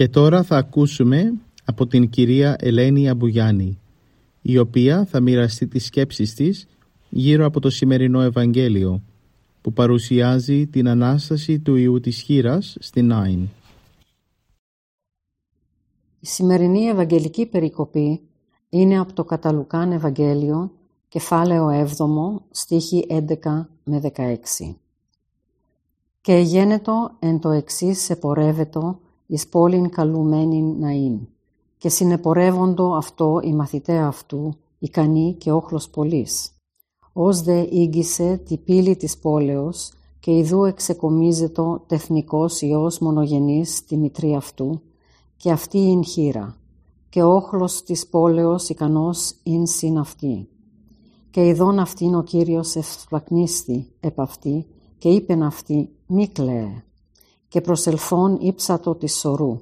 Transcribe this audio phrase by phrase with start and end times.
[0.00, 1.32] Και τώρα θα ακούσουμε
[1.64, 3.78] από την κυρία Ελένη Αμπουγιάννη,
[4.42, 6.66] η οποία θα μοιραστεί τις σκέψεις της
[7.08, 9.02] γύρω από το σημερινό Ευαγγέλιο,
[9.60, 13.48] που παρουσιάζει την Ανάσταση του Ιού της Χήρας στην Νάιν.
[16.20, 18.20] Η σημερινή Ευαγγελική περικοπή
[18.68, 20.72] είναι από το Καταλουκάν Ευαγγέλιο,
[21.08, 24.76] κεφάλαιο 7, στίχη 11 με 16.
[26.20, 29.00] «Και γένετο εν το εξής επορεύετο
[29.32, 31.18] εις πόλην καλουμένην ναήν,
[31.78, 36.52] και συνεπορεύοντο αυτό οι μαθητέ αυτού, ικανοί και όχλος πολλής.
[37.12, 44.34] Ως δε ήγγισε τη πύλη της πόλεως, και ιδού εξεκομίζετο τεθνικός Υιός μονογενής τη μητρή
[44.34, 44.80] αυτού,
[45.36, 46.56] και αυτή ειν χείρα,
[47.08, 50.48] και όχλος της πόλεως ικανός ειν συν αυτή.
[51.30, 54.66] Και ειδών αυτήν ο Κύριος ευσπλακνίστη επ' αυτή,
[54.98, 56.84] και είπεν αυτή, μη κλαίε
[57.50, 59.60] και προσελθών ύψατο της σωρού.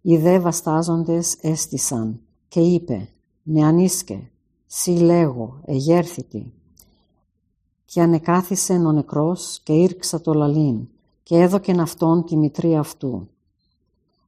[0.00, 3.08] Οι δε βαστάζοντες έστησαν και είπε
[3.42, 4.30] «Με ανίσκε,
[4.66, 6.52] σι λέγω, εγέρθητη».
[7.84, 10.88] Και ανεκάθισεν ο νεκρός και ήρξα το λαλήν
[11.22, 13.28] και έδωκεν αυτόν τη μητρή αυτού.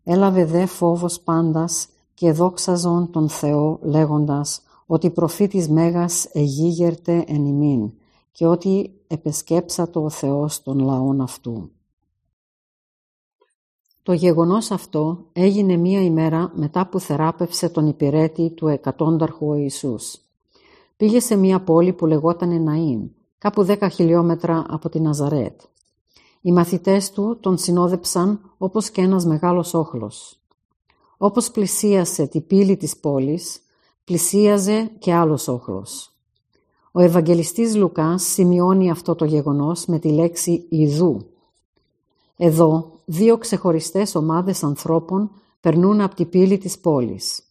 [0.04, 7.92] Έλαβε δε φόβος πάντας και δόξαζον τον Θεό λέγοντας ότι προφήτης Μέγας εγίγερτε εν ημίν
[8.32, 11.70] και ότι επεσκέψατο ο Θεός των λαών αυτού.
[14.02, 20.18] Το γεγονός αυτό έγινε μία ημέρα μετά που θεράπευσε τον υπηρέτη του εκατόνταρχου ο Ιησούς.
[20.96, 25.60] Πήγε σε μία πόλη που λεγόταν Ναΐν, κάπου δέκα χιλιόμετρα από τη Ναζαρέτ.
[26.40, 30.40] Οι μαθητές του τον συνόδεψαν όπως και ένας μεγάλος όχλος.
[31.16, 33.60] Όπως πλησίασε τη πύλη της πόλης,
[34.04, 36.12] πλησίαζε και άλλος όχλος.
[36.92, 41.26] Ο Ευαγγελιστής Λουκάς σημειώνει αυτό το γεγονός με τη λέξη «ιδού».
[42.36, 47.42] Εδώ δύο ξεχωριστές ομάδες ανθρώπων περνούν από την πύλη της πόλης.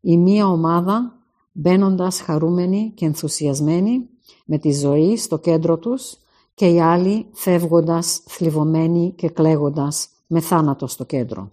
[0.00, 1.18] Η μία ομάδα
[1.52, 4.08] μπαίνοντας χαρούμενοι και ενθουσιασμένοι
[4.44, 6.16] με τη ζωή στο κέντρο τους
[6.54, 11.50] και οι άλλοι φεύγοντας θλιβωμένοι και κλαίγοντας με θάνατο στο κέντρο.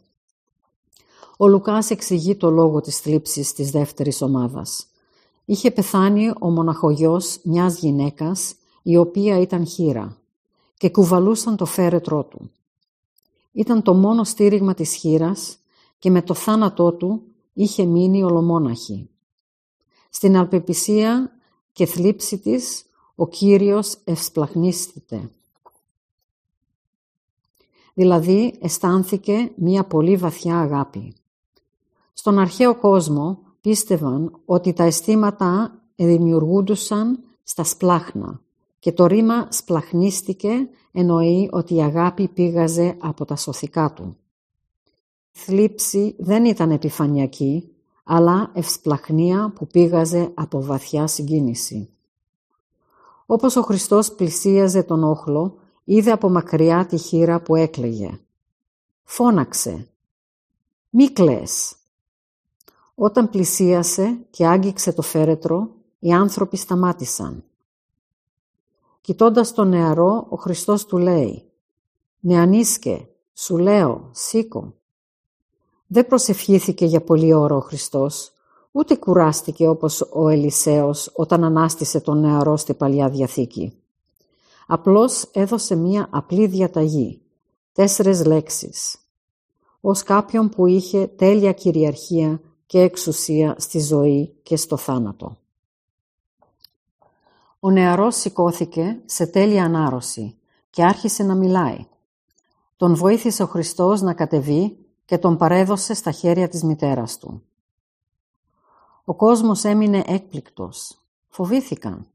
[1.38, 4.85] Ο Λουκάς εξηγεί το λόγο της θλίψης της δεύτερης ομάδας.
[5.45, 10.18] Είχε πεθάνει ο μοναχογιός μιας γυναίκας η οποία ήταν χείρα
[10.78, 12.51] και κουβαλούσαν το φέρετρό του.
[13.53, 15.57] Ήταν το μόνο στήριγμα της χείρας
[15.99, 19.09] και με το θάνατό του είχε μείνει ολομόναχη.
[20.09, 21.31] Στην αλπεπισία
[21.71, 25.29] και θλίψη της ο Κύριος ευσπλαχνίστηκε.
[27.93, 31.15] Δηλαδή αισθάνθηκε μία πολύ βαθιά αγάπη.
[32.13, 38.42] Στον αρχαίο κόσμο πίστευαν ότι τα αισθήματα δημιουργούντουσαν στα σπλάχνα
[38.83, 44.17] και το ρήμα «σπλαχνίστηκε» εννοεί ότι η αγάπη πήγαζε από τα σωθικά του.
[45.31, 51.89] Η θλίψη δεν ήταν επιφανειακή, αλλά ευσπλαχνία που πήγαζε από βαθιά συγκίνηση.
[53.25, 58.19] Όπως ο Χριστός πλησίαζε τον όχλο, είδε από μακριά τη χείρα που έκλαιγε.
[59.03, 59.88] Φώναξε
[60.89, 61.75] «Μη κλαις».
[62.95, 65.69] Όταν πλησίασε και άγγιξε το φέρετρο,
[66.00, 67.44] οι άνθρωποι σταμάτησαν.
[69.03, 71.51] Κοιτώντας τον νεαρό, ο Χριστός του λέει
[72.19, 74.73] «Νεανίσκε, σου λέω, σήκω».
[75.88, 78.31] Δεν προσευχήθηκε για πολύ ώρα ο Χριστός,
[78.71, 83.73] ούτε κουράστηκε όπως ο Ελισέος όταν ανάστησε τον νεαρό στη Παλιά Διαθήκη.
[84.67, 87.21] Απλώς έδωσε μία απλή διαταγή,
[87.73, 88.97] τέσσερες λέξεις,
[89.81, 95.38] ως κάποιον που είχε τέλεια κυριαρχία και εξουσία στη ζωή και στο θάνατο.
[97.65, 100.38] Ο νεαρός σηκώθηκε σε τέλεια ανάρρωση
[100.69, 101.88] και άρχισε να μιλάει.
[102.77, 107.44] Τον βοήθησε ο Χριστός να κατεβεί και τον παρέδωσε στα χέρια της μητέρας του.
[109.04, 110.98] Ο κόσμος έμεινε έκπληκτος.
[111.30, 112.07] Φοβήθηκαν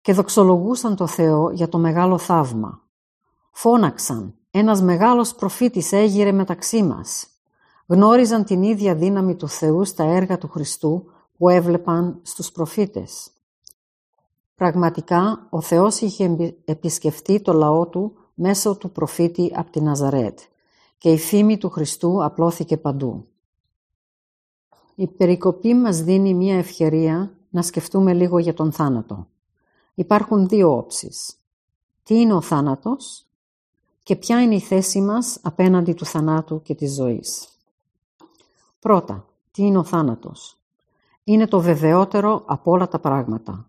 [0.00, 2.82] και δοξολογούσαν το Θεό για το μεγάλο θαύμα.
[3.50, 7.26] Φώναξαν «Ένας μεγάλος προφήτης έγειρε μεταξύ μας».
[7.86, 11.04] Γνώριζαν την ίδια δύναμη του Θεού στα έργα του Χριστού
[11.38, 13.30] που έβλεπαν στους προφήτες.
[14.58, 20.38] Πραγματικά, ο Θεός είχε επισκεφτεί το λαό του μέσω του προφήτη από την Ναζαρέτ
[20.98, 23.26] και η φήμη του Χριστού απλώθηκε παντού.
[24.94, 29.26] Η περικοπή μας δίνει μία ευκαιρία να σκεφτούμε λίγο για τον θάνατο.
[29.94, 31.36] Υπάρχουν δύο όψεις.
[32.02, 33.26] Τι είναι ο θάνατος
[34.02, 37.48] και ποια είναι η θέση μας απέναντι του θανάτου και της ζωής.
[38.78, 40.58] Πρώτα, τι είναι ο θάνατος.
[41.24, 43.67] Είναι το βεβαιότερο από όλα τα πράγματα.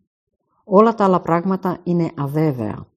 [0.72, 2.88] Όλα τα άλλα πράγματα είναι αβέβαια.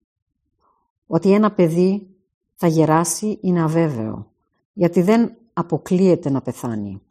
[1.07, 2.17] Ότι ένα παιδί
[2.55, 4.27] θα γεράσει είναι αβέβαιο,
[4.73, 7.03] γιατί δεν αποκλείεται να πεθάνει.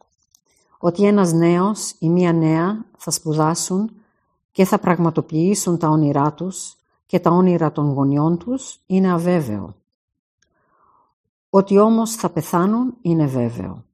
[0.78, 3.90] Ότι ένας νέος ή μία νέα θα σπουδάσουν
[4.50, 6.76] και θα πραγματοποιήσουν τα όνειρά τους
[7.06, 9.76] και τα όνειρα των γονιών τους είναι αβέβαιο.
[11.50, 13.84] Ότι όμως θα πεθάνουν είναι βέβαιο.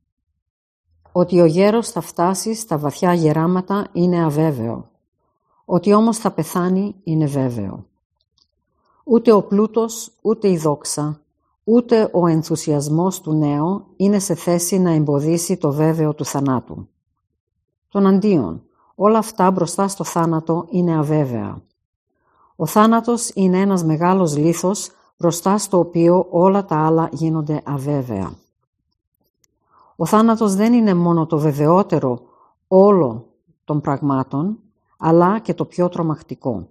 [1.13, 4.91] Ότι ο γέρος θα φτάσει στα βαθιά γεράματα είναι αβέβαιο.
[5.71, 7.87] Ότι όμως θα πεθάνει είναι βέβαιο.
[9.05, 11.21] Ούτε ο πλούτος, ούτε η δόξα,
[11.65, 16.89] ούτε ο ενθουσιασμός του νέου είναι σε θέση να εμποδίσει το βέβαιο του θανάτου.
[17.89, 18.63] Τον αντίον,
[18.95, 21.63] όλα αυτά μπροστά στο θάνατο είναι αβέβαια.
[22.57, 28.33] Ο θάνατος είναι ένας μεγάλος λίθος μπροστά στο οποίο όλα τα άλλα γίνονται αβέβαια.
[29.97, 32.21] Ο θάνατος δεν είναι μόνο το βεβαιότερο
[32.69, 33.27] όλο
[33.65, 34.59] των πραγμάτων,
[34.99, 36.69] αλλά και το πιο τρομακτικό.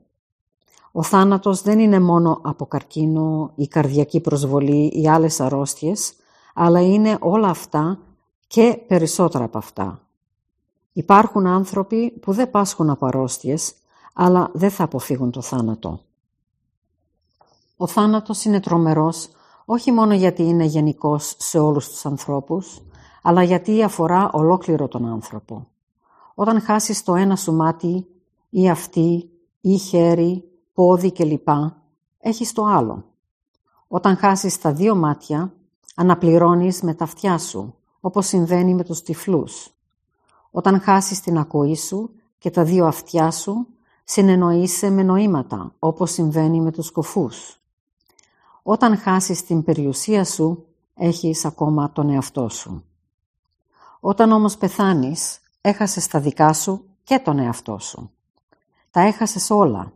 [0.91, 6.13] Ο θάνατος δεν είναι μόνο από καρκίνο ή καρδιακή προσβολή ή άλλες αρρώστιες,
[6.53, 7.99] αλλά είναι όλα αυτά
[8.47, 10.01] και περισσότερα από αυτά.
[10.93, 13.73] Υπάρχουν άνθρωποι που δεν πάσχουν από αρρώστιες,
[14.13, 16.01] αλλά δεν θα αποφύγουν το θάνατο.
[17.77, 19.29] Ο θάνατος είναι τρομερός,
[19.65, 22.81] όχι μόνο γιατί είναι γενικός σε όλους τους ανθρώπους,
[23.21, 25.67] αλλά γιατί αφορά ολόκληρο τον άνθρωπο.
[26.35, 28.07] Όταν χάσεις το ένα σου μάτι
[28.49, 29.29] ή αυτή
[29.61, 31.47] ή χέρι, πόδι κλπ.
[32.19, 33.05] Έχεις το άλλο.
[33.87, 35.53] Όταν χάσεις τα δύο μάτια,
[35.95, 39.71] αναπληρώνεις με τα αυτιά σου, όπως συμβαίνει με τους τυφλούς.
[40.51, 43.67] Όταν χάσεις την ακοή σου και τα δύο αυτιά σου,
[44.03, 47.59] συνεννοείσαι με νοήματα, όπως συμβαίνει με τους κοφούς.
[48.63, 52.83] Όταν χάσεις την περιουσία σου, έχεις ακόμα τον εαυτό σου.
[53.99, 58.11] Όταν όμως πεθάνεις, έχασες τα δικά σου και τον εαυτό σου.
[58.97, 59.91] Τα έχασες όλα.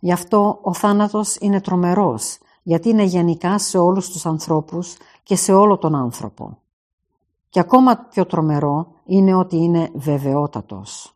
[0.00, 5.52] Γι' αυτό ο θάνατος είναι τρομερός, γιατί είναι γενικά σε όλους τους ανθρώπους και σε
[5.52, 6.58] όλο τον άνθρωπο.
[7.48, 11.14] Και ακόμα πιο τρομερό είναι ότι είναι βεβαιότατος.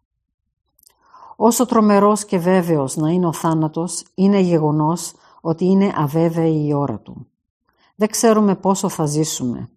[1.36, 6.98] Όσο τρομερός και βέβαιος να είναι ο θάνατος, είναι γεγονός ότι είναι αβέβαιη η ώρα
[6.98, 7.26] του.
[7.94, 9.70] Δεν ξέρουμε πόσο θα ζήσουμε.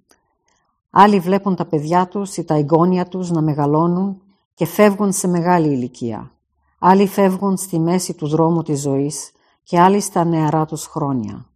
[0.89, 4.21] Άλλοι βλέπουν τα παιδιά τους ή τα εγγόνια τους να μεγαλώνουν
[4.53, 6.31] και φεύγουν σε μεγάλη ηλικία.
[6.79, 9.31] Άλλοι φεύγουν στη μέση του δρόμου της ζωής
[9.63, 11.49] και άλλοι στα νεαρά τους χρόνια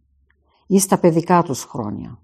[0.66, 2.18] ή στα παιδικά τους χρόνια.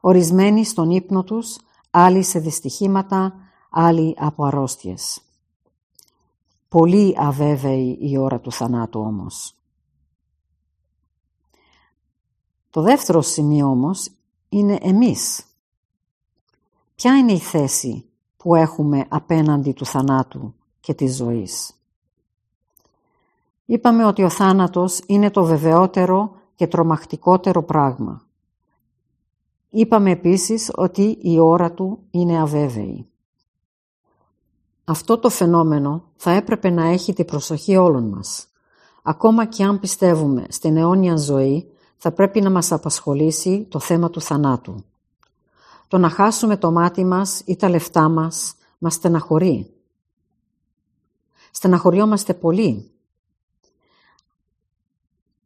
[0.00, 1.56] Ορισμένοι στον ύπνο τους,
[1.90, 3.34] άλλοι σε δυστυχήματα,
[3.70, 5.20] άλλοι από αρρώστιες.
[6.68, 9.54] Πολύ αβέβαιη η ώρα του θανάτου όμως.
[12.70, 14.10] Το δεύτερο σημείο όμως
[14.48, 15.44] είναι εμείς.
[16.94, 18.04] Ποια είναι η θέση
[18.36, 21.77] που έχουμε απέναντι του θανάτου και της ζωής;
[23.70, 28.22] Είπαμε ότι ο θάνατος είναι το βεβαιότερο και τρομακτικότερο πράγμα.
[29.70, 33.08] Είπαμε επίσης ότι η ώρα του είναι αβέβαιη.
[34.84, 38.48] Αυτό το φαινόμενο θα έπρεπε να έχει την προσοχή όλων μας.
[39.02, 44.20] Ακόμα και αν πιστεύουμε στην αιώνια ζωή, θα πρέπει να μας απασχολήσει το θέμα του
[44.20, 44.84] θανάτου.
[45.88, 49.70] Το να χάσουμε το μάτι μας ή τα λεφτά μας μας στεναχωρεί.
[51.50, 52.92] Στεναχωριόμαστε πολύ.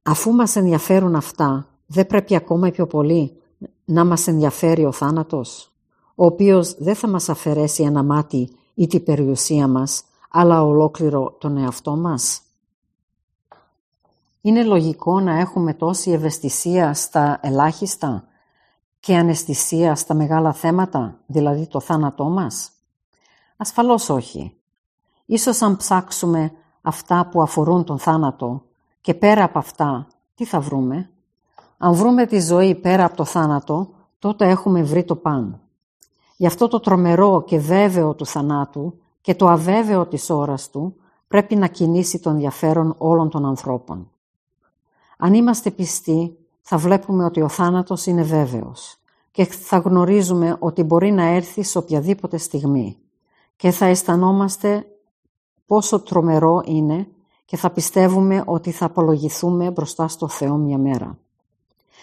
[0.03, 3.43] Αφού μας ενδιαφέρουν αυτά, δεν πρέπει ακόμα πιο πολύ
[3.85, 5.73] να μας ενδιαφέρει ο θάνατος,
[6.15, 11.57] ο οποίος δεν θα μας αφαιρέσει ένα μάτι ή την περιουσία μας, αλλά ολόκληρο τον
[11.57, 12.43] εαυτό μας.
[14.41, 18.25] Είναι λογικό να έχουμε τόση ευαισθησία στα ελάχιστα
[19.01, 22.71] και αναισθησία στα μεγάλα θέματα, δηλαδή το θάνατό μας;
[23.57, 24.57] Ασφαλώς όχι.
[25.25, 28.63] Ίσως αν ψάξουμε αυτά που αφορούν τον θάνατο
[29.03, 31.11] και πέρα από αυτά, τι θα βρούμε;
[31.79, 35.61] Αν βρούμε τη ζωή πέρα από το θάνατο, τότε έχουμε βρει το παν.
[36.37, 40.97] Γι' αυτό το τρομερό και βέβαιο του θανάτου και το αβέβαιο της ώρας του
[41.29, 44.11] πρέπει να κινήσει τον ενδιαφέρον όλων των ανθρώπων.
[45.19, 48.97] Αν είμαστε πιστοί, θα βλέπουμε ότι ο θάνατος είναι βέβαιος
[49.31, 52.97] και θα γνωρίζουμε ότι μπορεί να έρθει σε οποιαδήποτε στιγμή
[53.57, 54.87] και θα αισθανόμαστε
[55.67, 57.09] πόσο τρομερό είναι
[57.45, 61.19] και θα πιστεύουμε ότι θα απολογηθούμε μπροστά στο Θεό μια μέρα.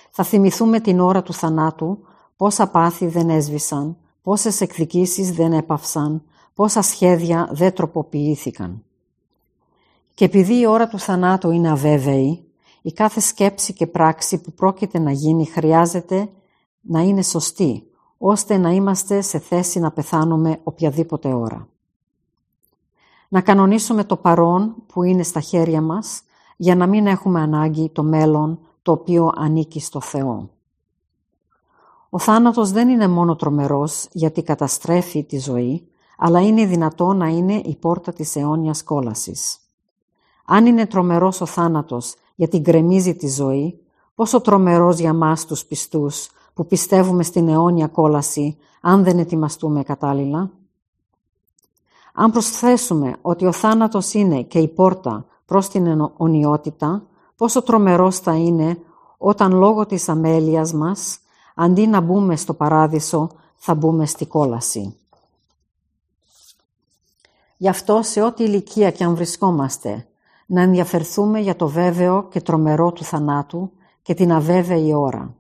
[0.10, 2.00] Θα θυμηθούμε την ώρα του θανάτου,
[2.38, 8.84] πόσα πάθη δεν έσβησαν, πόσες εκδικήσεις δεν έπαυσαν, πόσα σχέδια δεν τροποποιήθηκαν.
[10.14, 12.44] Και επειδή η ώρα του θανάτου είναι αβέβαιη,
[12.82, 16.30] η κάθε σκέψη και πράξη που πρόκειται να γίνει χρειάζεται
[16.82, 17.84] να είναι σωστή,
[18.18, 21.68] ώστε να είμαστε σε θέση να πεθάνουμε οποιαδήποτε ώρα.
[23.32, 26.22] Να κανονίσουμε το παρόν που είναι στα χέρια μας,
[26.58, 30.50] για να μην έχουμε ανάγκη το μέλλον το οποίο ανήκει στο Θεό.
[32.10, 37.54] Ο θάνατος δεν είναι μόνο τρομερός γιατί καταστρέφει τη ζωή, αλλά είναι δυνατό να είναι
[37.54, 39.60] η πόρτα της αιώνιας κόλασης.
[40.46, 43.80] Αν είναι τρομερός ο θάνατος γιατί γκρεμίζει τη ζωή,
[44.16, 50.52] πόσο τρομερός για μας τους πιστούς που πιστεύουμε στην αιώνια κόλαση αν δεν ετοιμαστούμε κατάλληλα;
[52.22, 57.04] Αν προσθέσουμε ότι ο θάνατος είναι και η πόρτα προς την αιωνιότητα,
[57.36, 58.78] πόσο τρομερός θα είναι
[59.18, 61.20] όταν λόγω της αμέλειας μας,
[61.56, 64.96] αντί να μπούμε στο παράδεισο, θα μπούμε στη κόλαση.
[67.58, 70.08] Γι' αυτό σε ό,τι ηλικία και αν βρισκόμαστε,
[70.46, 73.72] να ενδιαφερθούμε για το βέβαιο και τρομερό του θανάτου
[74.02, 75.36] και την αβέβαιη ώρα,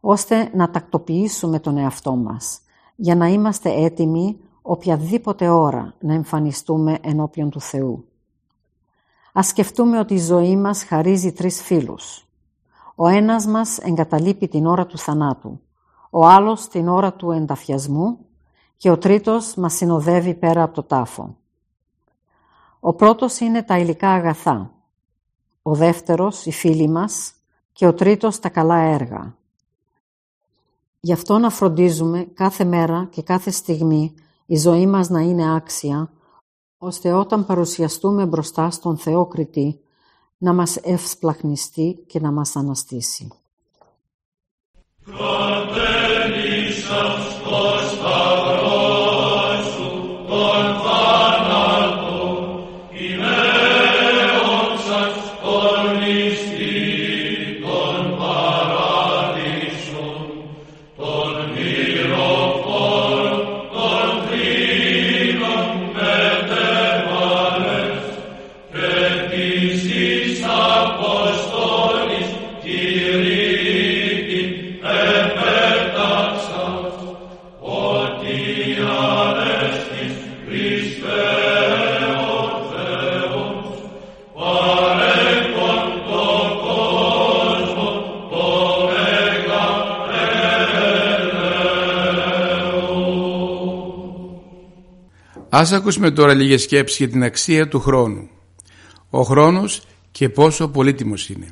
[0.00, 2.60] ώστε να τακτοποιήσουμε τον εαυτό μας,
[2.96, 8.08] για να είμαστε έτοιμοι οποιαδήποτε ώρα να εμφανιστούμε ενώπιον του Θεού.
[9.32, 12.26] Ας σκεφτούμε ότι η ζωή μας χαρίζει τρεις φίλους.
[12.94, 15.60] Ο ένας μας εγκαταλείπει την ώρα του θανάτου,
[16.10, 18.18] ο άλλος την ώρα του ενταφιασμού
[18.76, 21.36] και ο τρίτος μας συνοδεύει πέρα από το τάφο.
[22.80, 24.70] Ο πρώτος είναι τα υλικά αγαθά,
[25.62, 27.32] ο δεύτερος οι φίλοι μας
[27.72, 29.34] και ο τρίτος τα καλά έργα.
[31.00, 34.14] Γι' αυτό να φροντίζουμε κάθε μέρα και κάθε στιγμή
[34.46, 36.10] η ζωή μας να είναι άξια,
[36.78, 39.80] ώστε όταν παρουσιαστούμε μπροστά στον Θεό Κριτή,
[40.38, 43.28] να μας ευσπλαχνιστεί και να μας αναστήσει.
[95.66, 98.28] Ας ακούσουμε τώρα λίγες σκέψεις για την αξία του χρόνου.
[99.10, 101.46] Ο χρόνος και πόσο πολύτιμος είναι.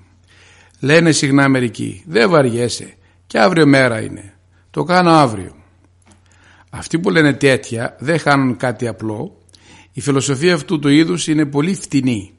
[0.80, 2.94] Λένε συχνά μερικοί, δεν βαριέσαι
[3.26, 4.35] και αύριο μέρα είναι.
[4.71, 5.54] Το κάνω αύριο.
[6.71, 9.37] Αυτοί που λένε τέτοια δεν χάνουν κάτι απλό.
[9.92, 12.33] Η φιλοσοφία αυτού του είδους είναι πολύ φτηνή.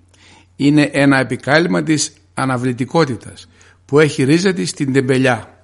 [0.55, 3.47] Είναι ένα επικάλυμα της αναβλητικότητας
[3.85, 5.54] που έχει ρίζα της στην τεμπελιά.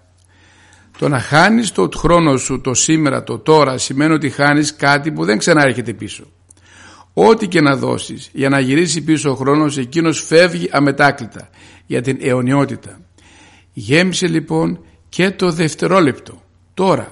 [1.02, 5.26] Το να χάνεις το χρόνο σου το σήμερα, το τώρα σημαίνει ότι χάνεις κάτι που
[5.26, 6.24] δεν ξανάρχεται πίσω.
[7.14, 11.50] Ό,τι και να δώσεις για να γυρίσεις πίσω ο χρόνος εκείνος φεύγει αμετάκλητα
[11.86, 13.00] για την αιωνιότητα.
[13.74, 14.80] Γέμισε λοιπόν
[15.10, 16.42] και το δευτερόλεπτο,
[16.74, 17.10] τώρα,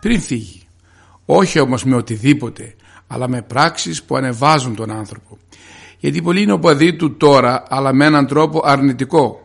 [0.00, 0.62] πριν φύγει.
[1.24, 2.74] Όχι όμως με οτιδήποτε,
[3.06, 5.38] αλλά με πράξεις που ανεβάζουν τον άνθρωπο.
[5.98, 9.43] Γιατί πολλοί είναι οπαδοί του τώρα, αλλά με έναν τρόπο αρνητικό.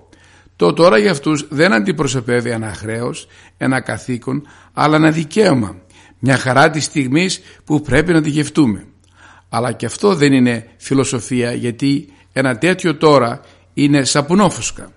[0.59, 5.75] Το τώρα για αυτούς δεν αντιπροσωπεύει ένα χρέος, ένα καθήκον, αλλά ένα δικαίωμα.
[6.19, 8.85] Μια χαρά της στιγμής που πρέπει να τη γευτούμε.
[9.49, 13.41] Αλλά και αυτό δεν είναι φιλοσοφία γιατί ένα τέτοιο τώρα
[13.73, 14.91] είναι σαπουνόφουσκα.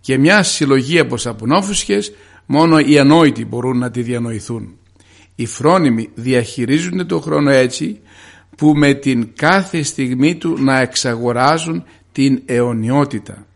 [0.00, 2.12] Και μια συλλογή από σαπουνόφουσκες
[2.46, 4.78] μόνο οι ανόητοι μπορούν να τη διανοηθούν.
[5.34, 8.00] Οι φρόνιμοι διαχειρίζονται το χρόνο έτσι
[8.56, 13.46] που με την κάθε στιγμή του να εξαγοράζουν την αιωνιότητα.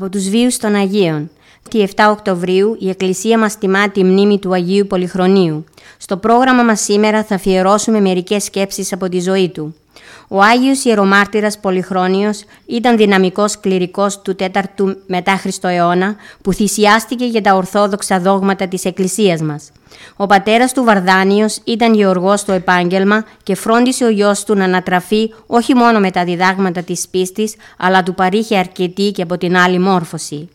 [0.00, 1.30] Από τους βίους των Αγίων.
[1.70, 5.64] Τη 7 Οκτωβρίου η Εκκλησία μας τιμά τη μνήμη του Αγίου Πολυχρονίου.
[5.98, 9.74] Στο πρόγραμμα μας σήμερα θα αφιερώσουμε μερικές σκέψεις από τη ζωή του.
[10.28, 17.42] Ο Άγιος Ιερομάρτυρας Πολυχρόνιος ήταν δυναμικός κληρικός του 4ου μετά Χριστό αιώνα που θυσιάστηκε για
[17.42, 19.70] τα ορθόδοξα δόγματα της Εκκλησίας μας.
[20.16, 25.34] Ο πατέρας του Βαρδάνιος ήταν γεωργός στο επάγγελμα και φρόντισε ο γιος του να ανατραφεί
[25.46, 29.78] όχι μόνο με τα διδάγματα της πίστης, αλλά του παρήχε αρκετή και από την άλλη
[29.78, 30.48] μόρφωση.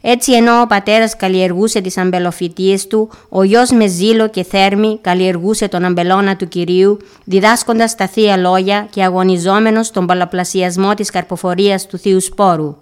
[0.00, 5.68] Έτσι ενώ ο πατέρας καλλιεργούσε τις αμπελοφυτίες του, ο γιος με ζήλο και θέρμη καλλιεργούσε
[5.68, 11.98] τον αμπελώνα του Κυρίου, διδάσκοντας τα Θεία Λόγια και αγωνιζόμενος τον πολλαπλασιασμό της καρποφορίας του
[11.98, 12.76] Θείου Σπόρου.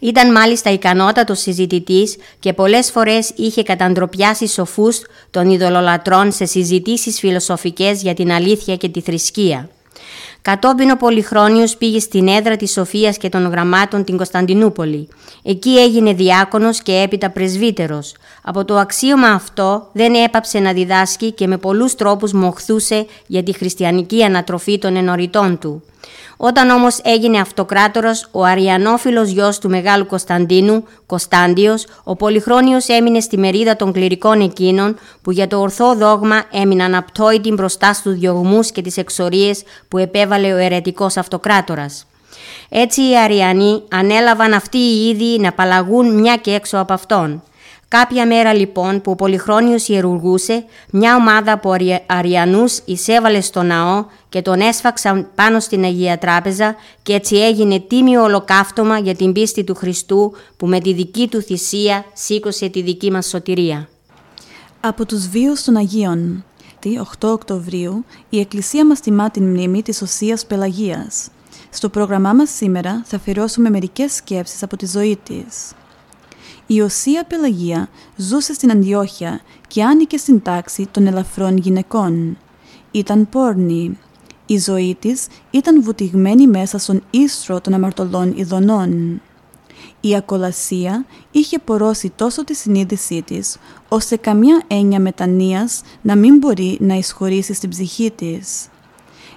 [0.00, 8.02] Ήταν μάλιστα ικανότατος συζητητής και πολλές φορές είχε καταντροπιάσει σοφούς των ειδωλολατρών σε συζητήσεις φιλοσοφικές
[8.02, 9.68] για την αλήθεια και τη θρησκεία.
[10.46, 15.08] Κατόπιν ο Πολυχρόνιος πήγε στην έδρα της Σοφίας και των Γραμμάτων την Κωνσταντινούπολη.
[15.42, 18.14] Εκεί έγινε διάκονος και έπειτα πρεσβύτερος.
[18.42, 23.52] Από το αξίωμα αυτό δεν έπαψε να διδάσκει και με πολλούς τρόπους μοχθούσε για τη
[23.52, 25.82] χριστιανική ανατροφή των ενωριτών του.
[26.36, 33.38] Όταν όμως έγινε αυτοκράτορας, ο αριανόφιλος γιος του Μεγάλου Κωνσταντίνου, Κωνσταντιος, ο Πολυχρόνιος έμεινε στη
[33.38, 38.82] μερίδα των κληρικών εκείνων που για το ορθό δόγμα έμειναν απτόητοι μπροστά στους διωγμούς και
[38.82, 42.06] τις εξορίες που επέβαλε ο αιρετικός αυτοκράτορας.
[42.68, 47.42] Έτσι οι Αριανοί ανέλαβαν αυτοί οι ίδιοι να απαλλαγούν μια και έξω από αυτόν.
[47.88, 51.74] Κάποια μέρα λοιπόν που ο Πολυχρόνιος ιερουργούσε, μια ομάδα από
[52.06, 58.22] Αριανούς εισέβαλε στο ναό και τον έσφαξαν πάνω στην Αγία Τράπεζα και έτσι έγινε τίμιο
[58.22, 63.10] ολοκαύτωμα για την πίστη του Χριστού που με τη δική του θυσία σήκωσε τη δική
[63.10, 63.88] μας σωτηρία.
[64.80, 66.44] Από τους βίους των Αγίων.
[66.78, 71.28] Τη 8 Οκτωβρίου η Εκκλησία μας τιμά την μνήμη της Οσίας Πελαγίας.
[71.70, 75.72] Στο πρόγραμμά μας σήμερα θα αφιερώσουμε μερικές σκέψεις από τη ζωή της.
[76.66, 82.36] Η Οσία Πελαγία ζούσε στην Αντιόχεια και άνοικε στην τάξη των ελαφρών γυναικών.
[82.90, 83.98] Ήταν πόρνη.
[84.46, 89.20] Η ζωή της ήταν βουτυγμένη μέσα στον ίστρο των αμαρτωλών ειδονών.
[90.00, 93.56] Η ακολασία είχε πορώσει τόσο τη συνείδησή της,
[93.88, 98.68] ώστε καμιά έννοια μετανοίας να μην μπορεί να εισχωρήσει στην ψυχή της.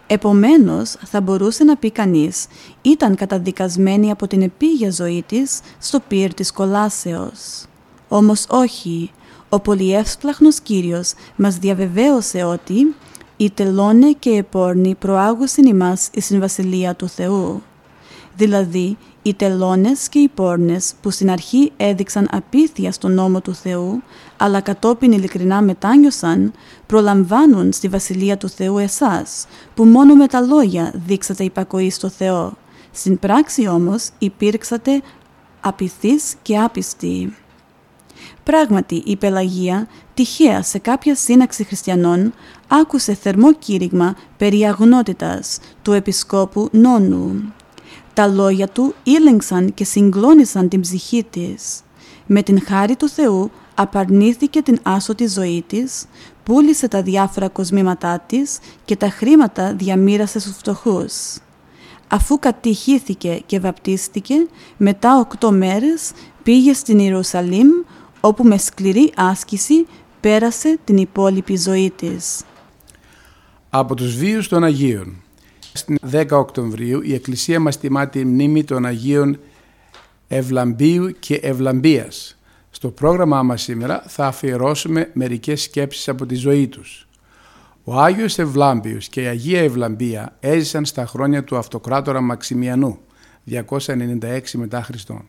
[0.07, 2.45] Επομένως, θα μπορούσε να πει κανείς,
[2.81, 7.65] ήταν καταδικασμένη από την επίγεια ζωή της στο πύρ της κολάσεως.
[8.07, 9.11] Όμως όχι,
[9.49, 12.95] ο πολυεύσπλαχνος Κύριος μας διαβεβαίωσε ότι
[13.37, 17.61] «Η τελώνε και η πόρνη προάγουσιν ημάς εις Βασιλεία του Θεού».
[18.35, 24.03] Δηλαδή, οι τελώνες και οι πόρνες που στην αρχή έδειξαν απίθεια στον νόμο του Θεού,
[24.37, 26.53] αλλά κατόπιν ειλικρινά μετάνιωσαν,
[26.85, 32.53] προλαμβάνουν στη Βασιλεία του Θεού εσάς, που μόνο με τα λόγια δείξατε υπακοή στο Θεό.
[32.91, 35.01] Στην πράξη όμως υπήρξατε
[35.61, 37.33] απειθείς και άπιστοι.
[38.43, 42.33] Πράγματι, η Πελαγία, τυχαία σε κάποια σύναξη χριστιανών,
[42.67, 47.53] άκουσε θερμό κήρυγμα περί αγνότητας του επισκόπου Νόνου.
[48.13, 51.81] Τα λόγια του ήλεγξαν και συγκλώνησαν την ψυχή της.
[52.25, 56.05] Με την χάρη του Θεού απαρνήθηκε την άσωτη ζωή της,
[56.43, 61.37] πούλησε τα διάφορα κοσμήματά της και τα χρήματα διαμήρασε στους φτωχούς.
[62.11, 64.33] Αφού κατηχήθηκε και βαπτίστηκε,
[64.77, 66.11] μετά οκτώ μέρες
[66.43, 67.67] πήγε στην Ιερουσαλήμ,
[68.19, 69.85] όπου με σκληρή άσκηση
[70.19, 72.41] πέρασε την υπόλοιπη ζωή της.
[73.69, 75.15] Από τους βίους των Αγίων
[75.73, 79.39] στην 10 Οκτωβρίου η Εκκλησία μας τιμά τη μνήμη των Αγίων
[80.27, 82.37] Ευλαμπίου και Ευλαμπίας.
[82.69, 87.08] Στο πρόγραμμά μας σήμερα θα αφιερώσουμε μερικές σκέψεις από τη ζωή τους.
[87.91, 92.99] Ο Άγιος Ευλάμπιος και η Αγία Ευλαμπία έζησαν στα χρόνια του αυτοκράτορα Μαξιμιανού,
[93.49, 95.27] 296 μετά Χριστόν.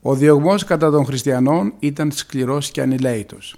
[0.00, 3.56] Ο διωγμός κατά των χριστιανών ήταν σκληρός και ανηλαίητος.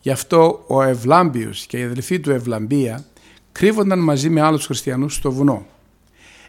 [0.00, 3.04] Γι' αυτό ο Ευλάμπιος και η αδελφή του Ευλαμπία
[3.52, 5.66] κρύβονταν μαζί με άλλους χριστιανούς στο βουνό.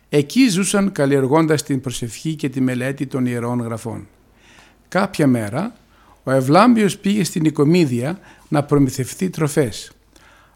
[0.09, 4.07] Εκεί ζούσαν καλλιεργώντας την προσευχή και τη μελέτη των Ιερών Γραφών.
[4.87, 5.75] Κάποια μέρα
[6.23, 9.91] ο Ευλάμπιος πήγε στην Οικομίδια να προμηθευτεί τροφές.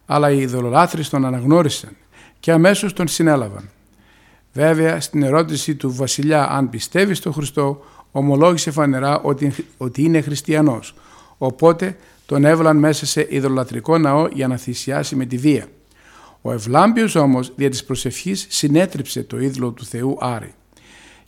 [0.10, 1.96] Αλλά οι ειδωλολάθρες τον αναγνώρισαν
[2.40, 3.70] και αμέσως τον συνέλαβαν.
[4.54, 10.96] Βέβαια, στην ερώτηση του βασιλιά αν πιστεύει στον Χριστό, ομολόγησε φανερά ότι, ότι είναι χριστιανός.
[11.38, 15.68] Οπότε τον έβαλαν μέσα σε ειδωλατρικό ναό για να θυσιάσει με τη βία.
[16.42, 20.54] Ο Ευλάμπιος όμως δια της προσευχής συνέτριψε το είδωλο του Θεού Άρη.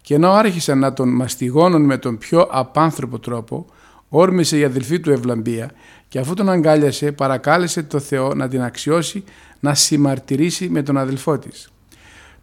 [0.02, 3.66] Και ενώ άρχισαν να τον μαστιγώνουν με τον πιο απάνθρωπο τρόπο,
[4.10, 5.72] όρμησε η αδελφή του Ευλαμπία
[6.08, 9.24] και αφού τον αγκάλιασε παρακάλεσε το Θεό να την αξιώσει
[9.60, 11.70] να συμμαρτυρήσει με τον αδελφό της.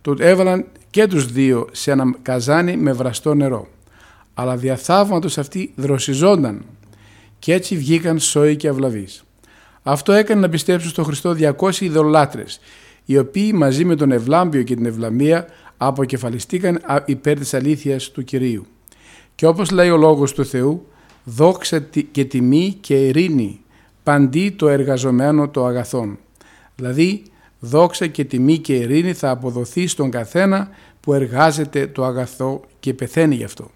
[0.03, 3.69] Του έβαλαν και τους δύο σε ένα καζάνι με βραστό νερό.
[4.35, 6.65] αλλά διαθαύματος αυτοί δροσιζόνταν
[7.39, 9.25] και έτσι βγήκαν σόοι και αυλαβείς.
[9.83, 12.61] Αυτό έκανε να πιστέψουν στον Χριστό 200 ειδωλάτρες,
[13.05, 18.67] οι οποίοι μαζί με τον Ευλάμπιο και την Ευλαμία αποκεφαλιστήκαν υπέρ της αλήθειας του Κυρίου.
[19.35, 20.87] Και όπως λέει ο Λόγος του Θεού,
[21.29, 21.79] δόξα
[22.11, 23.61] και τιμή και ειρήνη
[24.03, 26.19] παντί το εργαζομένο το αγαθόν.
[26.77, 27.23] Δηλαδή,
[27.61, 30.69] δόξα και τιμή και ειρήνη θα αποδοθεί στον καθένα
[31.01, 33.71] που εργάζεται το αγαθό και πεθαίνει γι' αυτό.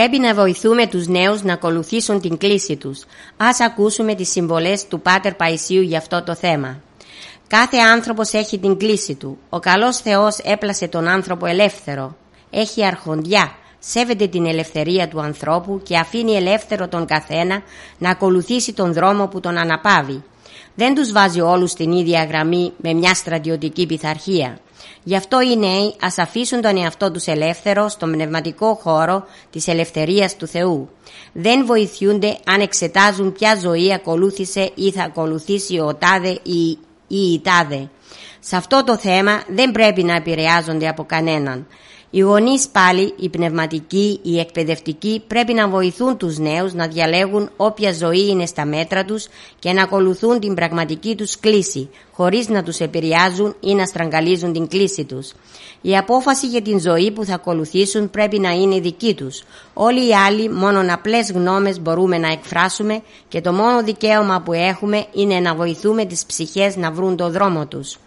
[0.00, 3.04] Πρέπει να βοηθούμε τους νέους να ακολουθήσουν την κλίση τους.
[3.36, 6.82] Ας ακούσουμε τις συμβολές του Πάτερ Παϊσίου για αυτό το θέμα.
[7.46, 9.38] Κάθε άνθρωπος έχει την κλίση του.
[9.48, 12.16] Ο καλός Θεός έπλασε τον άνθρωπο ελεύθερο.
[12.50, 17.62] Έχει αρχοντιά, σέβεται την ελευθερία του ανθρώπου και αφήνει ελεύθερο τον καθένα
[17.98, 20.22] να ακολουθήσει τον δρόμο που τον αναπάβει.
[20.80, 24.58] Δεν τους βάζει όλους στην ίδια γραμμή με μια στρατιωτική πειθαρχία.
[25.02, 30.36] Γι' αυτό οι νέοι ας αφήσουν τον εαυτό τους ελεύθερο στον πνευματικό χώρο της ελευθερίας
[30.36, 30.88] του Θεού.
[31.32, 37.40] Δεν βοηθούνται αν εξετάζουν ποια ζωή ακολούθησε ή θα ακολουθήσει ο τάδε ή, ή η
[37.40, 37.88] τάδε.
[38.40, 41.66] Σε αυτό το θέμα δεν πρέπει να επηρεάζονται από κανέναν.
[42.12, 47.92] Οι γονείς πάλι, οι πνευματικοί, οι εκπαιδευτικοί πρέπει να βοηθούν τους νέους να διαλέγουν όποια
[47.92, 49.26] ζωή είναι στα μέτρα τους
[49.58, 54.68] και να ακολουθούν την πραγματική τους κλίση, χωρίς να τους επηρεάζουν ή να στραγγαλίζουν την
[54.68, 55.32] κλίση τους.
[55.80, 59.42] Η απόφαση για την ζωή που θα ακολουθήσουν πρέπει να είναι δική τους.
[59.74, 65.06] Όλοι οι άλλοι μόνο απλές γνώμες μπορούμε να εκφράσουμε και το μόνο δικαίωμα που έχουμε
[65.12, 67.98] είναι να βοηθούμε τις ψυχές να βρουν το δρόμο τους.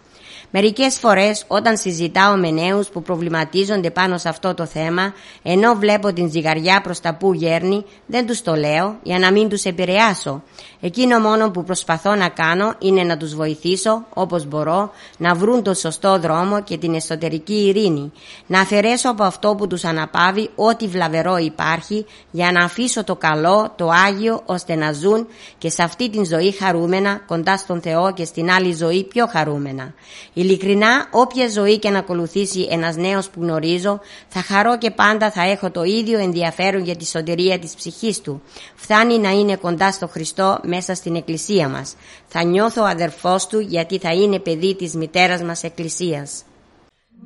[0.56, 5.14] Μερικές φορές όταν συζητάω με νέους που προβληματίζονται πάνω σε αυτό το θέμα,
[5.44, 9.50] ενώ βλέπω την ζυγαριά προς τα που γέρνει, δεν τους το λέω για να μην
[9.50, 10.44] τους επηρεάσω.
[10.82, 15.74] Εκείνο μόνο που προσπαθώ να κάνω είναι να τους βοηθήσω όπως μπορώ να βρουν το
[15.74, 18.12] σωστό δρόμο και την εσωτερική ειρήνη.
[18.48, 23.74] Να αφαιρέσω από αυτό που τους αναπάβει ό,τι βλαβερό υπάρχει για να αφήσω το καλό,
[23.76, 28.26] το Άγιο ώστε να ζουν και σε αυτή την ζωή χαρούμενα κοντά στον Θεό και
[28.26, 29.94] στην άλλη ζωή πιο χαρούμενα.
[30.44, 35.42] Ειλικρινά, όποια ζωή και να ακολουθήσει ένας νέος που γνωρίζω, θα χαρώ και πάντα θα
[35.42, 38.42] έχω το ίδιο ενδιαφέρον για τη σωτηρία της ψυχής του.
[38.76, 41.96] Φτάνει να είναι κοντά στο Χριστό μέσα στην Εκκλησία μας.
[42.28, 46.44] Θα νιώθω αδερφός του γιατί θα είναι παιδί της μητέρας μας Εκκλησίας.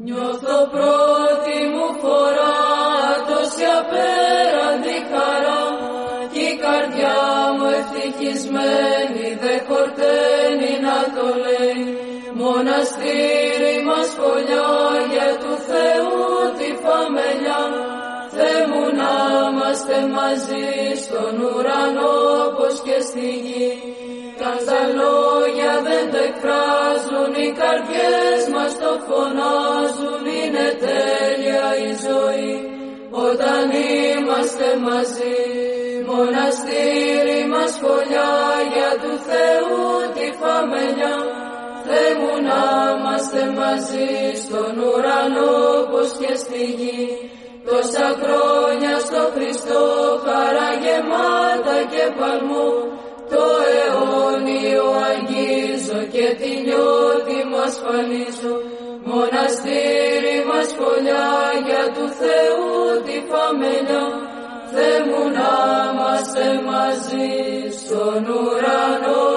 [0.03, 2.55] Νιώθω πρώτη μου φορά
[3.27, 4.46] τόση απέραντη
[19.87, 20.69] είμαστε μαζί
[21.03, 22.15] στον ουρανό
[22.47, 23.71] όπως και στη γη.
[24.39, 30.23] Καν τα λόγια δεν το εκφράζουν οι καρδιές μας το φωνάζουν.
[30.39, 32.53] Είναι τέλεια η ζωή
[33.27, 33.63] όταν
[34.07, 35.39] είμαστε μαζί.
[36.09, 37.73] Μοναστήρι μας
[38.73, 39.81] για του Θεού
[40.15, 41.17] τη φαμελιά.
[41.85, 42.61] Θεέ μου να
[42.93, 44.11] είμαστε μαζί
[44.43, 45.55] στον ουρανό
[45.91, 47.03] πως και στη γη
[47.69, 49.83] τόσα χρόνια στο Χριστό
[50.25, 52.69] χαρά γεμάτα και παλμό.
[53.31, 58.53] Το αιώνιο αγγίζω και τη νιώτη μου ασφαλίζω
[59.09, 61.29] μοναστήρι μας φωλιά
[61.67, 62.71] για του Θεού
[63.05, 64.05] τη φαμελιά
[64.73, 65.51] Θεέ μου να
[65.89, 67.31] είμαστε μαζί
[67.79, 69.36] στον ουρανό